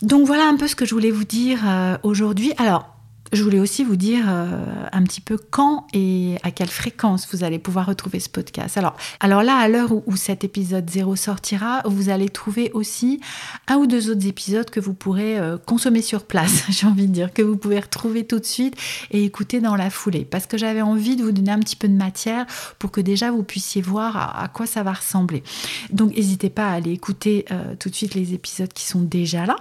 Donc 0.00 0.26
voilà 0.26 0.48
un 0.48 0.56
peu 0.56 0.66
ce 0.66 0.74
que 0.74 0.86
je 0.86 0.94
voulais 0.94 1.10
vous 1.10 1.24
dire 1.24 1.58
aujourd'hui. 2.04 2.54
Alors 2.56 2.97
je 3.32 3.42
voulais 3.42 3.58
aussi 3.58 3.84
vous 3.84 3.96
dire 3.96 4.24
euh, 4.28 4.64
un 4.90 5.02
petit 5.02 5.20
peu 5.20 5.38
quand 5.38 5.86
et 5.92 6.36
à 6.42 6.50
quelle 6.50 6.68
fréquence 6.68 7.28
vous 7.32 7.44
allez 7.44 7.58
pouvoir 7.58 7.86
retrouver 7.86 8.20
ce 8.20 8.28
podcast. 8.28 8.78
Alors, 9.20 9.42
là, 9.42 9.56
à 9.56 9.68
l'heure 9.68 9.92
où, 9.92 10.16
cet 10.16 10.44
épisode 10.44 10.88
0 10.88 11.16
sortira, 11.16 11.82
vous 11.84 12.08
allez 12.08 12.28
trouver 12.28 12.70
aussi 12.72 13.20
un 13.66 13.76
ou 13.76 13.86
deux 13.86 14.10
autres 14.10 14.26
épisodes 14.26 14.68
que 14.70 14.80
vous 14.80 14.94
pourrez 14.94 15.38
euh, 15.38 15.58
consommer 15.58 16.02
sur 16.02 16.24
place, 16.24 16.64
j'ai 16.70 16.86
envie 16.86 17.06
de 17.06 17.12
dire, 17.12 17.32
que 17.32 17.42
vous 17.42 17.56
pouvez 17.56 17.80
retrouver 17.80 18.26
tout 18.26 18.38
de 18.38 18.44
suite 18.44 18.74
et 19.10 19.24
écouter 19.24 19.60
dans 19.60 19.76
la 19.76 19.90
foulée. 19.90 20.24
Parce 20.24 20.46
que 20.46 20.56
j'avais 20.56 20.82
envie 20.82 21.16
de 21.16 21.22
vous 21.22 21.32
donner 21.32 21.50
un 21.50 21.60
petit 21.60 21.76
peu 21.76 21.88
de 21.88 21.96
matière 21.96 22.46
pour 22.78 22.90
que 22.90 23.00
déjà 23.00 23.30
vous 23.30 23.42
puissiez 23.42 23.82
voir 23.82 24.16
à, 24.16 24.48
quoi 24.48 24.66
ça 24.66 24.82
va 24.82 24.92
ressembler. 24.92 25.42
Donc, 25.90 26.16
n'hésitez 26.16 26.50
pas 26.50 26.70
à 26.70 26.72
aller 26.72 26.92
écouter 26.92 27.44
euh, 27.50 27.74
tout 27.78 27.90
de 27.90 27.94
suite 27.94 28.14
les 28.14 28.32
épisodes 28.32 28.72
qui 28.72 28.84
sont 28.84 29.02
déjà 29.02 29.44
là 29.44 29.56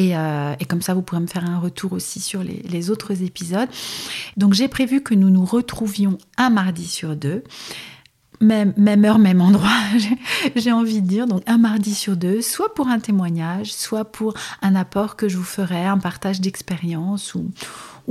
euh, 0.00 0.54
et, 0.58 0.64
comme 0.64 0.82
ça, 0.82 0.94
vous 0.94 1.02
pourrez 1.02 1.20
me 1.20 1.26
faire 1.26 1.44
un 1.48 1.58
retour 1.58 1.92
aussi 1.92 2.20
sur 2.20 2.42
les, 2.42 2.90
autres 2.90 3.22
épisodes. 3.22 3.68
Donc 4.36 4.54
j'ai 4.54 4.68
prévu 4.68 5.02
que 5.02 5.14
nous 5.14 5.30
nous 5.30 5.44
retrouvions 5.44 6.18
un 6.36 6.50
mardi 6.50 6.86
sur 6.86 7.16
deux. 7.16 7.42
Même, 8.40 8.72
heure, 9.04 9.18
même 9.18 9.40
endroit, 9.40 9.68
j'ai 10.56 10.70
envie 10.70 11.02
de 11.02 11.08
dire. 11.08 11.26
Donc 11.26 11.42
un 11.46 11.58
mardi 11.58 11.92
sur 11.92 12.16
deux, 12.16 12.40
soit 12.40 12.72
pour 12.72 12.86
un 12.86 13.00
témoignage, 13.00 13.72
soit 13.72 14.04
pour 14.04 14.34
un 14.62 14.76
apport 14.76 15.16
que 15.16 15.28
je 15.28 15.36
vous 15.36 15.42
ferai, 15.42 15.84
un 15.84 15.98
partage 15.98 16.40
d'expérience 16.40 17.34
ou, 17.34 17.50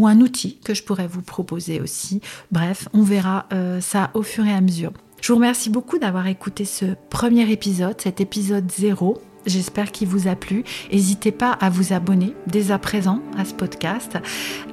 un 0.06 0.20
outil 0.20 0.60
que 0.64 0.74
je 0.74 0.84
pourrais 0.84 1.08
vous 1.08 1.22
proposer 1.22 1.80
aussi. 1.80 2.22
Bref, 2.52 2.90
on 2.94 3.02
verra 3.02 3.48
euh, 3.54 3.80
ça 3.80 4.12
au 4.14 4.22
fur 4.22 4.46
et 4.46 4.54
à 4.54 4.62
mesure. 4.62 4.92
Je 5.22 5.30
vous 5.30 5.36
remercie 5.36 5.70
beaucoup 5.70 5.98
d'avoir 5.98 6.28
écouté 6.28 6.66
ce 6.66 6.86
premier 7.10 7.50
épisode, 7.50 8.00
cet 8.00 8.22
épisode 8.22 8.70
0. 8.70 9.20
J'espère 9.48 9.94
qu'il 9.94 10.10
vous 10.10 10.28
a 10.28 10.36
plu. 10.36 10.64
N'hésitez 10.92 11.32
pas 11.32 11.52
à 11.52 11.70
vous 11.70 11.94
abonner 11.94 12.34
dès 12.48 12.72
à 12.72 12.78
présent 12.78 13.22
à 13.38 13.46
ce 13.46 13.54
podcast, 13.54 14.18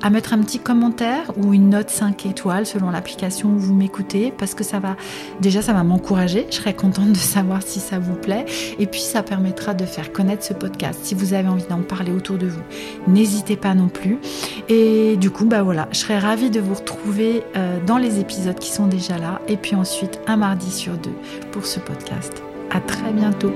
à 0.03 0.11
mettre 0.11 0.35
un 0.35 0.39
petit 0.39 0.59
commentaire 0.59 1.33
ou 1.37 1.55
une 1.55 1.71
note 1.71 1.91
5 1.91 2.27
étoiles 2.27 2.67
selon 2.67 2.91
l'application 2.91 3.51
où 3.51 3.59
vous 3.59 3.73
m'écoutez, 3.73 4.33
parce 4.37 4.55
que 4.55 4.65
ça 4.65 4.81
va, 4.81 4.97
déjà, 5.41 5.63
ça 5.63 5.73
va 5.73 5.85
m'encourager. 5.85 6.47
Je 6.51 6.57
serai 6.57 6.75
contente 6.75 7.13
de 7.13 7.17
savoir 7.17 7.63
si 7.63 7.79
ça 7.79 8.01
vous 8.01 8.15
plaît. 8.15 8.47
Et 8.81 8.87
puis, 8.87 9.01
ça 9.01 9.23
permettra 9.23 9.75
de 9.75 9.87
faire 9.87 10.13
connaître 10.13 10.45
ce 10.45 10.55
podcast. 10.55 11.01
Si 11.05 11.15
vous 11.15 11.35
avez 11.35 11.49
envie 11.49 11.67
d'en 11.69 11.83
parler 11.83 12.11
autour 12.11 12.37
de 12.37 12.49
vous, 12.49 12.63
n'hésitez 13.07 13.57
pas 13.57 13.75
non 13.75 13.89
plus. 13.89 14.19
Et 14.69 15.17
du 15.17 15.31
coup, 15.31 15.45
bah 15.45 15.63
voilà, 15.63 15.89
je 15.93 15.99
serai 15.99 16.19
ravie 16.19 16.51
de 16.51 16.61
vous 16.61 16.75
retrouver 16.75 17.43
euh, 17.57 17.79
dans 17.87 17.99
les 17.99 18.19
épisodes 18.19 18.59
qui 18.59 18.71
sont 18.71 18.89
déjà 18.89 19.19
là. 19.19 19.41
Et 19.47 19.57
puis 19.57 19.77
ensuite, 19.77 20.21
un 20.27 20.37
mardi 20.37 20.71
sur 20.71 20.95
deux 20.95 21.15
pour 21.53 21.65
ce 21.65 21.79
podcast. 21.79 22.43
À 22.71 22.81
très 22.81 23.13
bientôt. 23.13 23.53